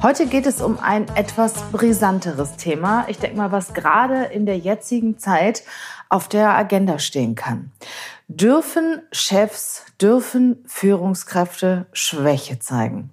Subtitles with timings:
[0.00, 3.06] Heute geht es um ein etwas brisanteres Thema.
[3.08, 5.64] Ich denke mal, was gerade in der jetzigen Zeit
[6.08, 7.72] auf der Agenda stehen kann.
[8.28, 13.10] Dürfen Chefs, dürfen Führungskräfte Schwäche zeigen?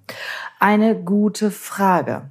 [0.59, 2.29] Eine gute Frage.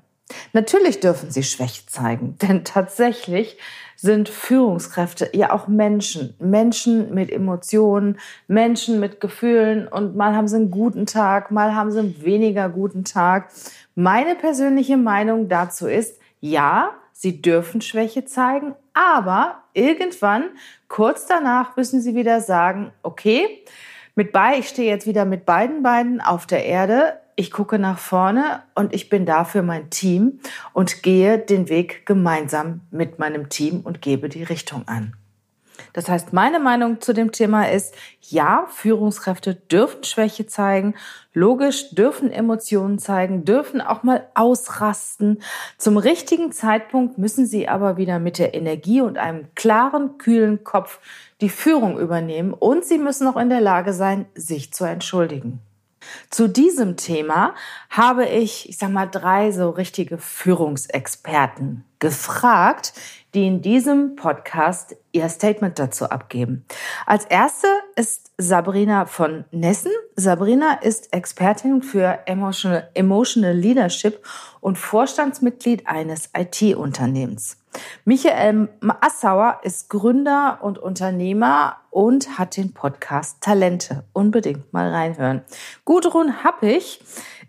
[0.53, 3.59] Natürlich dürfen sie Schwäche zeigen, denn tatsächlich
[4.05, 6.35] sind Führungskräfte ja auch Menschen.
[6.39, 8.19] Menschen mit Emotionen,
[8.49, 12.69] Menschen mit Gefühlen und mal haben sie einen guten Tag, mal haben sie einen weniger
[12.69, 13.49] guten Tag.
[13.95, 20.51] Meine persönliche Meinung dazu ist, ja, sie dürfen Schwäche zeigen, aber irgendwann,
[20.89, 23.65] kurz danach, müssen sie wieder sagen, okay,
[24.15, 27.99] mit bei, ich stehe jetzt wieder mit beiden Beinen auf der Erde ich gucke nach
[27.99, 30.41] vorne und ich bin da für mein Team
[30.73, 35.15] und gehe den Weg gemeinsam mit meinem Team und gebe die Richtung an.
[35.93, 40.95] Das heißt, meine Meinung zu dem Thema ist, ja, Führungskräfte dürfen Schwäche zeigen,
[41.33, 45.41] logisch dürfen Emotionen zeigen, dürfen auch mal ausrasten.
[45.79, 51.01] Zum richtigen Zeitpunkt müssen sie aber wieder mit der Energie und einem klaren, kühlen Kopf
[51.41, 55.61] die Führung übernehmen und sie müssen auch in der Lage sein, sich zu entschuldigen.
[56.31, 57.55] Zu diesem Thema
[57.91, 62.93] habe ich, ich sag mal, drei so richtige Führungsexperten gefragt,
[63.35, 66.65] die in diesem Podcast ihr Statement dazu abgeben.
[67.07, 69.93] Als erste ist Sabrina von Nessen.
[70.17, 74.25] Sabrina ist Expertin für Emotional, Emotional Leadership
[74.61, 77.59] und Vorstandsmitglied eines IT-Unternehmens.
[78.05, 78.69] Michael
[79.01, 84.05] Assauer ist Gründer und Unternehmer und hat den Podcast Talente.
[84.13, 85.43] Unbedingt mal reinhören.
[85.85, 87.01] Gudrun Happig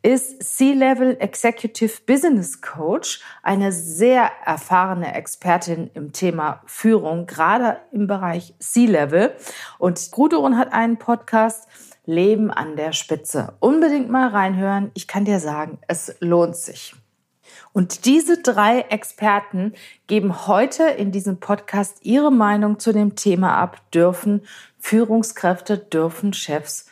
[0.06, 8.54] ist C-Level Executive Business Coach, eine sehr erfahrene Expertin im Thema Führung, gerade im Bereich
[8.60, 9.36] C-Level.
[9.80, 11.68] Und Gudrun hat einen Podcast
[12.06, 13.56] Leben an der Spitze.
[13.60, 14.92] Unbedingt mal reinhören.
[14.94, 16.94] Ich kann dir sagen, es lohnt sich.
[17.74, 19.74] Und diese drei Experten
[20.06, 24.46] geben heute in diesem Podcast ihre Meinung zu dem Thema ab, dürfen
[24.78, 26.86] Führungskräfte, dürfen Chefs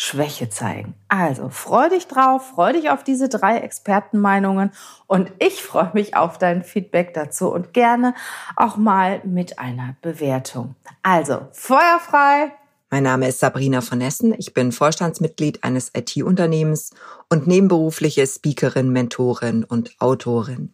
[0.00, 0.94] Schwäche zeigen.
[1.08, 4.70] Also freu dich drauf, freu dich auf diese drei Expertenmeinungen
[5.08, 8.14] und ich freue mich auf dein Feedback dazu und gerne
[8.54, 10.76] auch mal mit einer Bewertung.
[11.02, 12.52] Also feuerfrei,
[12.90, 14.36] mein Name ist Sabrina von Essen.
[14.38, 16.92] Ich bin Vorstandsmitglied eines IT-Unternehmens
[17.28, 20.72] und nebenberufliche Speakerin, Mentorin und Autorin.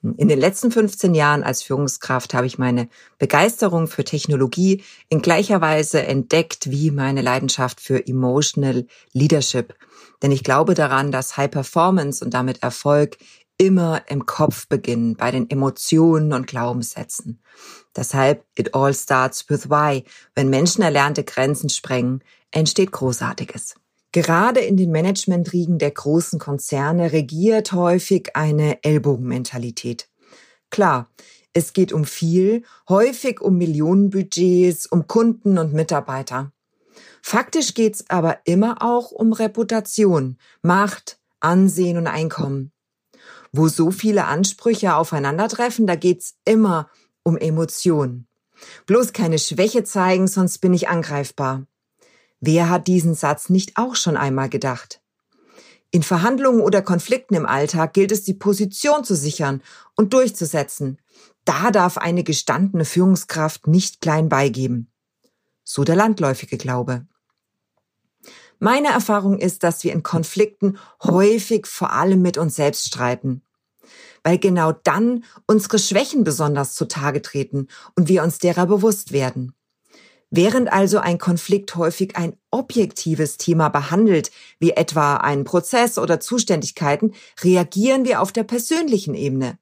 [0.00, 2.88] In den letzten 15 Jahren als Führungskraft habe ich meine
[3.18, 9.74] Begeisterung für Technologie in gleicher Weise entdeckt wie meine Leidenschaft für Emotional Leadership.
[10.22, 13.18] Denn ich glaube daran, dass High Performance und damit Erfolg
[13.58, 17.42] immer im Kopf beginnen, bei den Emotionen und Glaubenssätzen.
[17.96, 20.04] Deshalb, it all starts with why.
[20.36, 22.22] Wenn Menschen erlernte Grenzen sprengen,
[22.52, 23.74] entsteht Großartiges.
[24.12, 30.08] Gerade in den Managementriegen der großen Konzerne regiert häufig eine Ellbogenmentalität.
[30.70, 31.10] Klar,
[31.52, 36.52] es geht um viel, häufig um Millionenbudgets, um Kunden und Mitarbeiter.
[37.22, 42.72] Faktisch geht's aber immer auch um Reputation, Macht, Ansehen und Einkommen.
[43.52, 46.90] Wo so viele Ansprüche aufeinandertreffen, da geht's immer
[47.22, 48.26] um Emotionen.
[48.86, 51.66] Bloß keine Schwäche zeigen, sonst bin ich angreifbar.
[52.40, 55.00] Wer hat diesen Satz nicht auch schon einmal gedacht?
[55.90, 59.62] In Verhandlungen oder Konflikten im Alltag gilt es, die Position zu sichern
[59.96, 60.98] und durchzusetzen.
[61.44, 64.90] Da darf eine gestandene Führungskraft nicht klein beigeben.
[65.64, 67.06] So der landläufige Glaube.
[68.58, 73.42] Meine Erfahrung ist, dass wir in Konflikten häufig vor allem mit uns selbst streiten
[74.22, 79.54] weil genau dann unsere Schwächen besonders zutage treten und wir uns derer bewusst werden.
[80.30, 87.14] Während also ein Konflikt häufig ein objektives Thema behandelt, wie etwa einen Prozess oder Zuständigkeiten,
[87.42, 89.58] reagieren wir auf der persönlichen Ebene.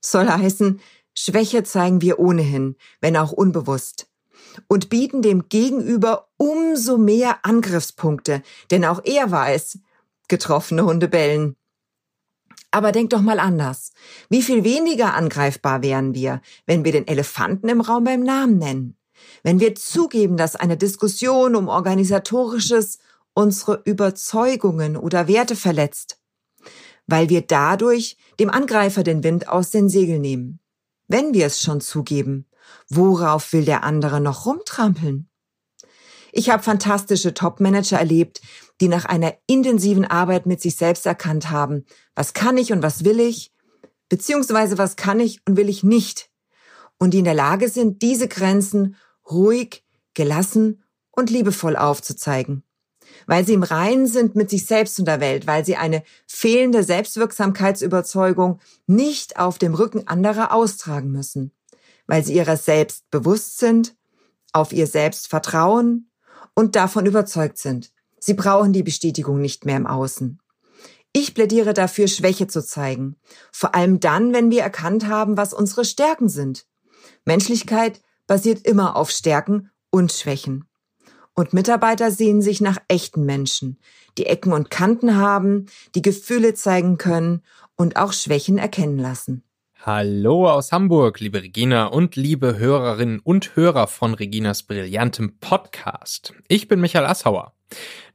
[0.00, 0.80] Soll heißen,
[1.12, 4.08] Schwäche zeigen wir ohnehin, wenn auch unbewusst.
[4.68, 9.80] Und bieten dem Gegenüber umso mehr Angriffspunkte, denn auch er weiß,
[10.28, 11.56] getroffene Hunde bellen.
[12.70, 13.92] Aber denk doch mal anders.
[14.28, 18.96] Wie viel weniger angreifbar wären wir, wenn wir den Elefanten im Raum beim Namen nennen?
[19.42, 22.98] Wenn wir zugeben, dass eine Diskussion um organisatorisches
[23.34, 26.18] unsere Überzeugungen oder Werte verletzt?
[27.06, 30.60] Weil wir dadurch dem Angreifer den Wind aus den Segeln nehmen.
[31.08, 32.46] wenn wir es schon zugeben?
[32.88, 35.28] Worauf will der andere noch rumtrampeln?
[36.32, 38.40] Ich habe fantastische Top-Manager erlebt,
[38.80, 41.84] die nach einer intensiven Arbeit mit sich selbst erkannt haben,
[42.14, 43.52] was kann ich und was will ich,
[44.08, 46.28] beziehungsweise was kann ich und will ich nicht,
[46.98, 48.96] und die in der Lage sind, diese Grenzen
[49.30, 49.84] ruhig,
[50.14, 52.62] gelassen und liebevoll aufzuzeigen.
[53.26, 56.82] Weil sie im Reinen sind mit sich selbst und der Welt, weil sie eine fehlende
[56.82, 61.52] Selbstwirksamkeitsüberzeugung nicht auf dem Rücken anderer austragen müssen,
[62.06, 63.96] weil sie ihrer selbst bewusst sind,
[64.52, 66.10] auf ihr Selbst vertrauen
[66.54, 67.92] und davon überzeugt sind.
[68.18, 70.40] Sie brauchen die Bestätigung nicht mehr im Außen.
[71.12, 73.16] Ich plädiere dafür, Schwäche zu zeigen.
[73.52, 76.66] Vor allem dann, wenn wir erkannt haben, was unsere Stärken sind.
[77.24, 80.64] Menschlichkeit basiert immer auf Stärken und Schwächen.
[81.34, 83.78] Und Mitarbeiter sehen sich nach echten Menschen,
[84.16, 87.42] die Ecken und Kanten haben, die Gefühle zeigen können
[87.76, 89.42] und auch Schwächen erkennen lassen.
[89.86, 96.32] Hallo aus Hamburg, liebe Regina und liebe Hörerinnen und Hörer von Reginas brillantem Podcast.
[96.48, 97.52] Ich bin Michael Assauer.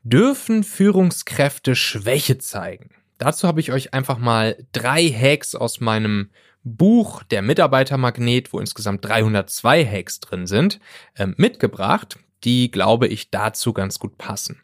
[0.04, 2.90] Dürfen Führungskräfte Schwäche zeigen?
[3.20, 6.32] Dazu habe ich euch einfach mal drei Hacks aus meinem
[6.64, 10.80] Buch Der Mitarbeitermagnet, wo insgesamt 302 Hacks drin sind,
[11.16, 14.62] äh, mitgebracht, die, glaube ich, dazu ganz gut passen.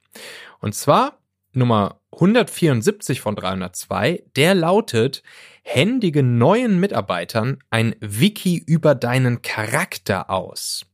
[0.59, 1.19] Und zwar
[1.53, 5.23] Nummer 174 von 302, der lautet,
[5.63, 10.85] händige neuen Mitarbeitern ein Wiki über deinen Charakter aus.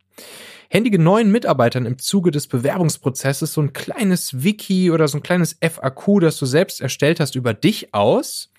[0.69, 5.57] Händige neuen Mitarbeitern im Zuge des Bewerbungsprozesses so ein kleines Wiki oder so ein kleines
[5.61, 8.52] FAQ, das du selbst erstellt hast über dich aus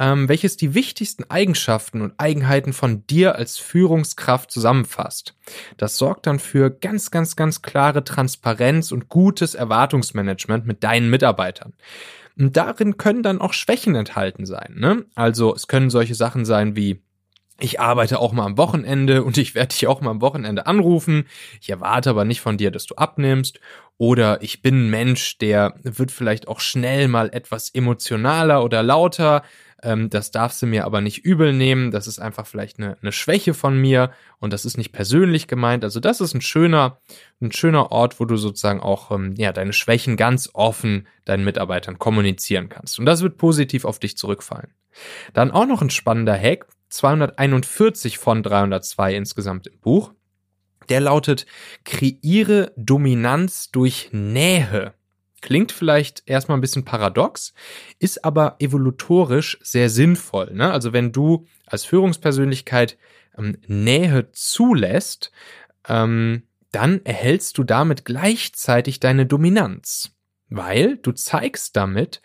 [0.00, 5.36] ähm, welches die wichtigsten Eigenschaften und Eigenheiten von dir als Führungskraft zusammenfasst.
[5.76, 11.74] Das sorgt dann für ganz, ganz, ganz klare Transparenz und gutes Erwartungsmanagement mit deinen Mitarbeitern.
[12.38, 14.74] Und darin können dann auch Schwächen enthalten sein.
[14.78, 15.04] Ne?
[15.14, 17.02] Also es können solche Sachen sein wie
[17.62, 21.26] ich arbeite auch mal am Wochenende und ich werde dich auch mal am Wochenende anrufen.
[21.60, 23.60] Ich erwarte aber nicht von dir, dass du abnimmst.
[23.98, 29.42] Oder ich bin ein Mensch, der wird vielleicht auch schnell mal etwas emotionaler oder lauter.
[29.82, 31.90] Ähm, das darfst du mir aber nicht übel nehmen.
[31.90, 35.84] Das ist einfach vielleicht eine, eine Schwäche von mir und das ist nicht persönlich gemeint.
[35.84, 36.98] Also das ist ein schöner,
[37.40, 41.98] ein schöner Ort, wo du sozusagen auch ähm, ja deine Schwächen ganz offen deinen Mitarbeitern
[41.98, 42.98] kommunizieren kannst.
[42.98, 44.74] Und das wird positiv auf dich zurückfallen.
[45.32, 50.12] Dann auch noch ein spannender Hack, 241 von 302 insgesamt im Buch.
[50.88, 51.46] Der lautet,
[51.84, 54.92] kreiere Dominanz durch Nähe.
[55.40, 57.54] Klingt vielleicht erstmal ein bisschen paradox,
[57.98, 60.52] ist aber evolutorisch sehr sinnvoll.
[60.52, 60.70] Ne?
[60.70, 62.98] Also wenn du als Führungspersönlichkeit
[63.38, 65.30] ähm, Nähe zulässt,
[65.88, 66.42] ähm,
[66.72, 70.16] dann erhältst du damit gleichzeitig deine Dominanz.
[70.48, 72.20] Weil du zeigst damit,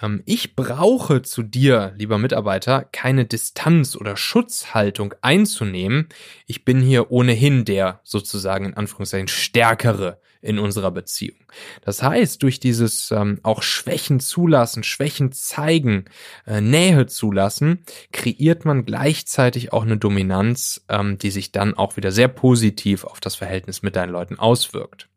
[0.00, 6.08] ähm, ich brauche zu dir, lieber Mitarbeiter, keine Distanz oder Schutzhaltung einzunehmen.
[6.46, 11.38] Ich bin hier ohnehin der sozusagen in Anführungszeichen stärkere in unserer Beziehung.
[11.82, 16.04] Das heißt, durch dieses ähm, auch Schwächen zulassen, Schwächen zeigen,
[16.46, 22.12] äh, Nähe zulassen, kreiert man gleichzeitig auch eine Dominanz, ähm, die sich dann auch wieder
[22.12, 25.08] sehr positiv auf das Verhältnis mit deinen Leuten auswirkt.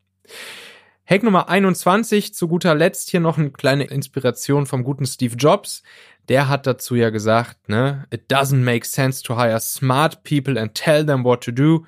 [1.08, 5.84] Hack Nummer 21, zu guter Letzt hier noch eine kleine Inspiration vom guten Steve Jobs.
[6.30, 10.74] Der hat dazu ja gesagt, ne, it doesn't make sense to hire smart people and
[10.74, 11.86] tell them what to do.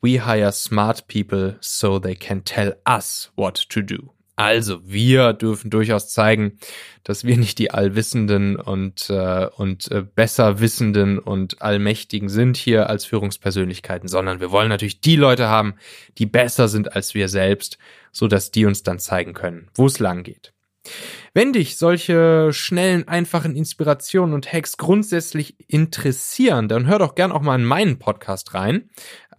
[0.00, 4.14] We hire smart people so they can tell us what to do.
[4.38, 6.60] Also wir dürfen durchaus zeigen,
[7.02, 12.88] dass wir nicht die Allwissenden und, äh, und äh, besser Wissenden und Allmächtigen sind hier
[12.88, 15.74] als Führungspersönlichkeiten, sondern wir wollen natürlich die Leute haben,
[16.18, 17.78] die besser sind als wir selbst,
[18.12, 20.52] so dass die uns dann zeigen können, wo es lang geht.
[21.34, 27.42] Wenn dich solche schnellen, einfachen Inspirationen und Hacks grundsätzlich interessieren, dann hör doch gern auch
[27.42, 28.88] mal in meinen Podcast rein,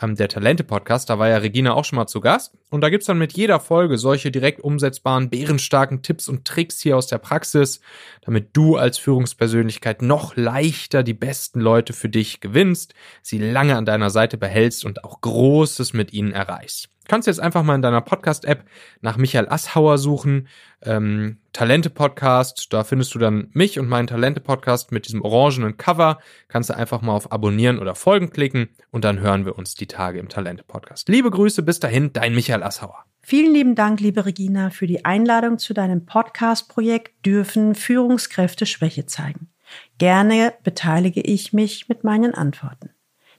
[0.01, 1.09] ähm, der Talente-Podcast.
[1.09, 2.53] Da war ja Regina auch schon mal zu Gast.
[2.69, 6.97] Und da gibt's dann mit jeder Folge solche direkt umsetzbaren, bärenstarken Tipps und Tricks hier
[6.97, 7.81] aus der Praxis,
[8.21, 13.85] damit du als Führungspersönlichkeit noch leichter die besten Leute für dich gewinnst, sie lange an
[13.85, 17.99] deiner Seite behältst und auch Großes mit ihnen erreichst kannst jetzt einfach mal in deiner
[17.99, 18.63] Podcast-App
[19.01, 20.47] nach Michael Asshauer suchen,
[20.81, 26.69] ähm, Talente-Podcast, da findest du dann mich und meinen Talente-Podcast mit diesem orangenen Cover, kannst
[26.69, 30.19] du einfach mal auf Abonnieren oder Folgen klicken und dann hören wir uns die Tage
[30.19, 31.09] im Talente-Podcast.
[31.09, 33.03] Liebe Grüße, bis dahin, dein Michael Asshauer.
[33.21, 39.49] Vielen lieben Dank, liebe Regina, für die Einladung zu deinem Podcast-Projekt Dürfen Führungskräfte Schwäche zeigen.
[39.97, 42.91] Gerne beteilige ich mich mit meinen Antworten.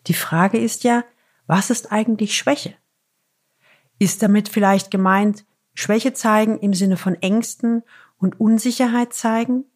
[0.06, 1.04] Die Frage ist ja,
[1.46, 2.74] was ist eigentlich Schwäche?
[4.00, 7.82] Ist damit vielleicht gemeint, Schwäche zeigen im Sinne von Ängsten
[8.16, 9.66] und Unsicherheit zeigen?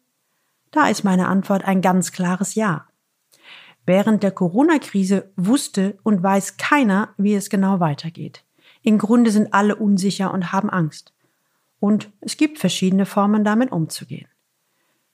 [0.71, 2.87] Da ist meine Antwort ein ganz klares Ja.
[3.85, 8.43] Während der Corona-Krise wusste und weiß keiner, wie es genau weitergeht.
[8.81, 11.13] Im Grunde sind alle unsicher und haben Angst.
[11.79, 14.27] Und es gibt verschiedene Formen, damit umzugehen.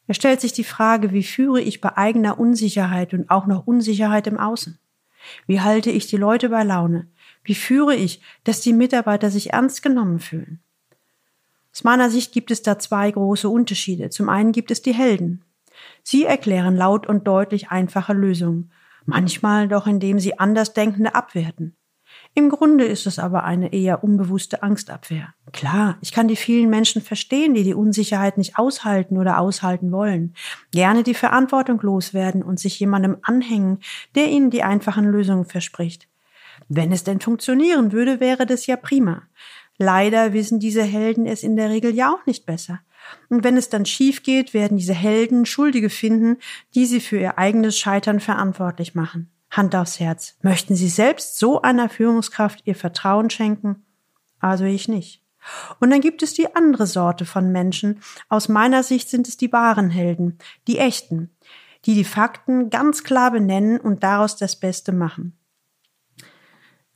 [0.07, 4.25] Er stellt sich die Frage, wie führe ich bei eigener Unsicherheit und auch noch Unsicherheit
[4.27, 4.79] im Außen?
[5.47, 7.10] Wie halte ich die Leute bei Laune?
[7.43, 10.61] Wie führe ich, dass die Mitarbeiter sich ernst genommen fühlen?
[11.73, 14.09] Aus meiner Sicht gibt es da zwei große Unterschiede.
[14.09, 15.45] Zum einen gibt es die Helden,
[16.03, 18.71] Sie erklären laut und deutlich einfache Lösungen,
[19.05, 21.75] manchmal doch indem sie Andersdenkende abwerten.
[22.33, 25.33] Im Grunde ist es aber eine eher unbewusste Angstabwehr.
[25.53, 30.33] Klar, ich kann die vielen Menschen verstehen, die die Unsicherheit nicht aushalten oder aushalten wollen,
[30.71, 33.79] gerne die Verantwortung loswerden und sich jemandem anhängen,
[34.15, 36.10] der ihnen die einfachen Lösungen verspricht.
[36.73, 39.23] Wenn es denn funktionieren würde, wäre das ja prima.
[39.77, 42.79] Leider wissen diese Helden es in der Regel ja auch nicht besser.
[43.27, 46.37] Und wenn es dann schief geht, werden diese Helden Schuldige finden,
[46.73, 49.29] die sie für ihr eigenes Scheitern verantwortlich machen.
[49.49, 50.37] Hand aufs Herz.
[50.43, 53.83] Möchten Sie selbst so einer Führungskraft Ihr Vertrauen schenken?
[54.39, 55.21] Also ich nicht.
[55.81, 57.99] Und dann gibt es die andere Sorte von Menschen.
[58.29, 60.37] Aus meiner Sicht sind es die wahren Helden,
[60.69, 61.31] die echten,
[61.83, 65.37] die die Fakten ganz klar benennen und daraus das Beste machen.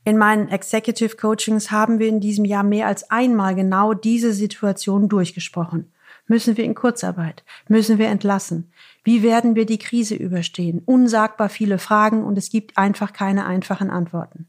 [0.08, 5.10] In meinen Executive Coachings haben wir in diesem Jahr mehr als einmal genau diese Situation
[5.10, 5.92] durchgesprochen.
[6.28, 7.44] Müssen wir in Kurzarbeit?
[7.68, 8.72] Müssen wir entlassen?
[9.04, 10.84] Wie werden wir die Krise überstehen?
[10.86, 14.48] Unsagbar viele Fragen und es gibt einfach keine einfachen Antworten.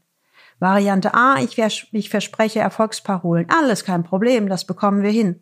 [0.59, 1.57] Variante A, ich,
[1.91, 3.47] ich verspreche Erfolgsparolen.
[3.49, 5.39] Alles kein Problem, das bekommen wir hin.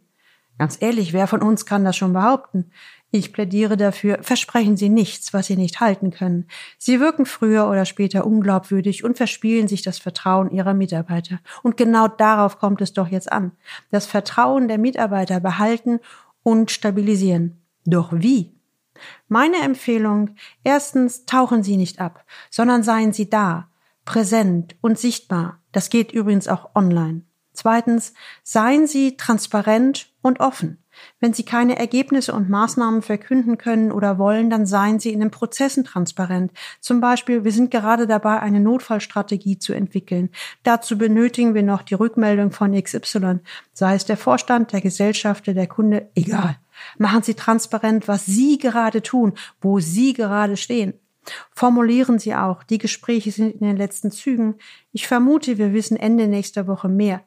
[0.57, 2.71] Ganz ehrlich, wer von uns kann das schon behaupten?
[3.17, 6.49] Ich plädiere dafür, versprechen Sie nichts, was Sie nicht halten können.
[6.77, 11.39] Sie wirken früher oder später unglaubwürdig und verspielen sich das Vertrauen Ihrer Mitarbeiter.
[11.63, 13.53] Und genau darauf kommt es doch jetzt an.
[13.89, 16.01] Das Vertrauen der Mitarbeiter behalten
[16.43, 17.61] und stabilisieren.
[17.85, 18.51] Doch wie?
[19.29, 20.31] Meine Empfehlung,
[20.65, 23.69] erstens tauchen Sie nicht ab, sondern seien Sie da,
[24.03, 25.61] präsent und sichtbar.
[25.71, 27.21] Das geht übrigens auch online.
[27.53, 30.79] Zweitens, seien Sie transparent und offen.
[31.19, 35.31] Wenn Sie keine Ergebnisse und Maßnahmen verkünden können oder wollen, dann seien Sie in den
[35.31, 36.51] Prozessen transparent.
[36.79, 40.29] Zum Beispiel, wir sind gerade dabei, eine Notfallstrategie zu entwickeln.
[40.63, 43.39] Dazu benötigen wir noch die Rückmeldung von XY,
[43.73, 46.57] sei es der Vorstand, der Gesellschafter, der Kunde, egal.
[46.97, 50.93] Machen Sie transparent, was Sie gerade tun, wo Sie gerade stehen.
[51.51, 54.55] Formulieren Sie auch, die Gespräche sind in den letzten Zügen.
[54.91, 57.23] Ich vermute, wir wissen Ende nächster Woche mehr.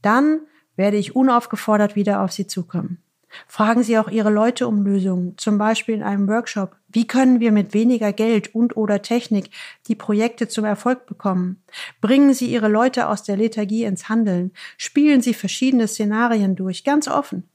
[0.00, 0.40] Dann
[0.76, 3.02] werde ich unaufgefordert wieder auf Sie zukommen.
[3.46, 6.76] Fragen Sie auch Ihre Leute um Lösungen, zum Beispiel in einem Workshop.
[6.88, 9.50] Wie können wir mit weniger Geld und oder Technik
[9.88, 11.62] die Projekte zum Erfolg bekommen?
[12.00, 14.52] Bringen Sie Ihre Leute aus der Lethargie ins Handeln.
[14.76, 17.48] Spielen Sie verschiedene Szenarien durch, ganz offen.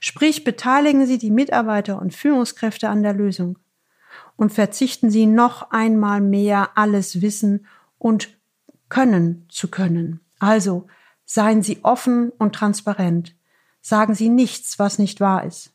[0.00, 3.58] Sprich, beteiligen Sie die Mitarbeiter und Führungskräfte an der Lösung.
[4.36, 7.66] Und verzichten Sie noch einmal mehr alles wissen
[7.98, 8.36] und
[8.88, 10.20] können zu können.
[10.38, 10.86] Also,
[11.24, 13.34] seien Sie offen und transparent.
[13.86, 15.70] Sagen Sie nichts, was nicht wahr ist.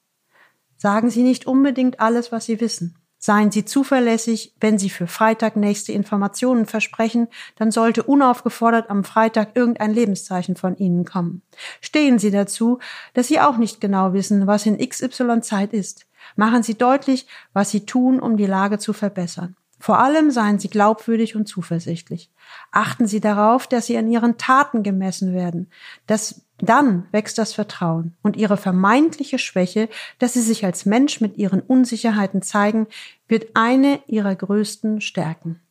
[0.78, 2.98] Sagen Sie nicht unbedingt alles, was Sie wissen.
[3.20, 9.56] Seien Sie zuverlässig, wenn Sie für Freitag nächste Informationen versprechen, dann sollte unaufgefordert am Freitag
[9.56, 11.44] irgendein Lebenszeichen von Ihnen kommen.
[11.82, 12.80] Stehen Sie dazu,
[13.14, 16.08] dass Sie auch nicht genau wissen, was in XY Zeit ist.
[16.36, 19.56] Machen Sie deutlich, was Sie tun, um die Lage zu verbessern.
[19.80, 22.32] Vor allem seien Sie glaubwürdig und zuversichtlich.
[22.72, 25.70] Achten Sie darauf, dass Sie an Ihren Taten gemessen werden.
[26.08, 29.90] Das dann wächst das Vertrauen und ihre vermeintliche Schwäche,
[30.20, 32.88] dass sie sich als Mensch mit ihren Unsicherheiten zeigen,
[33.28, 35.62] wird eine ihrer größten Stärken.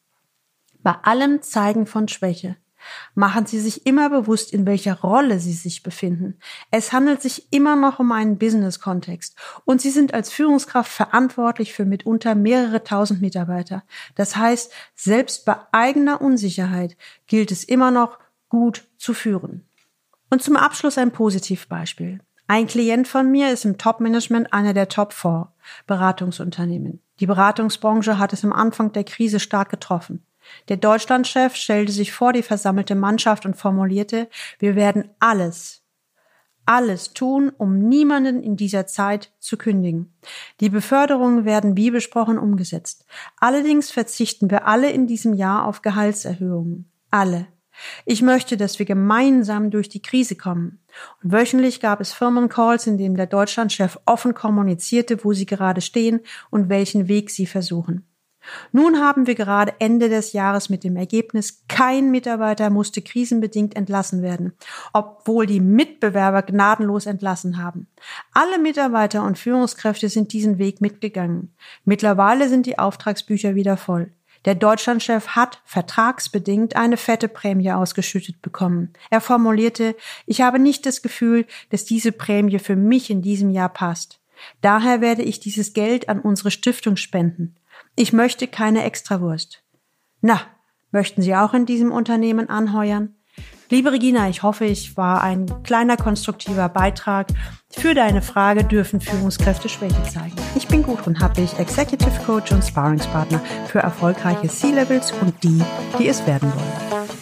[0.82, 2.56] Bei allem Zeigen von Schwäche
[3.14, 6.38] machen Sie sich immer bewusst, in welcher Rolle Sie sich befinden.
[6.70, 11.84] Es handelt sich immer noch um einen Business-Kontext und Sie sind als Führungskraft verantwortlich für
[11.84, 13.82] mitunter mehrere tausend Mitarbeiter.
[14.14, 18.18] Das heißt, selbst bei eigener Unsicherheit gilt es immer noch,
[18.48, 19.67] gut zu führen.
[20.30, 22.20] Und zum Abschluss ein Positivbeispiel.
[22.46, 25.52] Ein Klient von mir ist im Top-Management einer der Top 4
[25.86, 27.00] Beratungsunternehmen.
[27.20, 30.24] Die Beratungsbranche hat es am Anfang der Krise stark getroffen.
[30.68, 35.82] Der Deutschlandchef stellte sich vor die versammelte Mannschaft und formulierte, wir werden alles,
[36.64, 40.14] alles tun, um niemanden in dieser Zeit zu kündigen.
[40.60, 43.04] Die Beförderungen werden wie besprochen umgesetzt.
[43.38, 46.90] Allerdings verzichten wir alle in diesem Jahr auf Gehaltserhöhungen.
[47.10, 47.46] Alle.
[48.04, 50.80] Ich möchte, dass wir gemeinsam durch die Krise kommen.
[51.22, 56.20] Und wöchentlich gab es Firmencalls, in denen der Deutschlandchef offen kommunizierte, wo sie gerade stehen
[56.50, 58.04] und welchen Weg sie versuchen.
[58.72, 64.22] Nun haben wir gerade Ende des Jahres mit dem Ergebnis, kein Mitarbeiter musste krisenbedingt entlassen
[64.22, 64.52] werden,
[64.92, 67.88] obwohl die Mitbewerber gnadenlos entlassen haben.
[68.32, 71.54] Alle Mitarbeiter und Führungskräfte sind diesen Weg mitgegangen.
[71.84, 74.12] Mittlerweile sind die Auftragsbücher wieder voll.
[74.44, 78.92] Der Deutschlandchef hat vertragsbedingt eine fette Prämie ausgeschüttet bekommen.
[79.10, 83.68] Er formulierte, ich habe nicht das Gefühl, dass diese Prämie für mich in diesem Jahr
[83.68, 84.20] passt.
[84.60, 87.56] Daher werde ich dieses Geld an unsere Stiftung spenden.
[87.96, 89.62] Ich möchte keine Extrawurst.
[90.20, 90.40] Na,
[90.90, 93.17] möchten Sie auch in diesem Unternehmen anheuern?
[93.70, 97.26] Liebe Regina, ich hoffe, ich war ein kleiner konstruktiver Beitrag.
[97.68, 100.34] Für deine Frage dürfen Führungskräfte Schwäche zeigen.
[100.54, 105.62] Ich bin Gudrun Happig, Executive Coach und Sparringspartner für erfolgreiche C-Levels und die,
[105.98, 107.17] die es werden wollen.